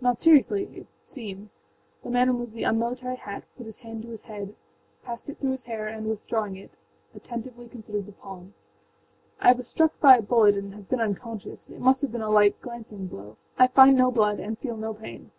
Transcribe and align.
âNot 0.00 0.18
seriouslyâit 0.20 0.86
seems.â 1.02 1.58
The 2.04 2.08
man 2.10 2.28
removed 2.30 2.52
the 2.52 2.62
unmilitary 2.62 3.16
hat, 3.16 3.42
put 3.56 3.66
his 3.66 3.78
hand 3.78 4.02
to 4.02 4.10
his 4.10 4.20
head, 4.20 4.54
passed 5.02 5.28
it 5.28 5.40
through 5.40 5.50
his 5.50 5.62
hair 5.64 5.88
and, 5.88 6.08
withdrawing 6.08 6.54
it, 6.54 6.70
attentively 7.16 7.66
considered 7.66 8.06
the 8.06 8.12
palm. 8.12 8.54
âI 9.42 9.56
was 9.56 9.66
struck 9.66 9.98
by 9.98 10.18
a 10.18 10.22
bullet 10.22 10.54
and 10.56 10.72
have 10.74 10.88
been 10.88 11.00
unconscious. 11.00 11.68
It 11.68 11.80
must 11.80 12.02
have 12.02 12.12
been 12.12 12.22
a 12.22 12.30
light, 12.30 12.60
glancing 12.60 13.08
blow: 13.08 13.38
I 13.58 13.66
find 13.66 13.96
no 13.96 14.12
blood 14.12 14.38
and 14.38 14.56
feel 14.56 14.76
no 14.76 14.94
pain. 14.94 15.32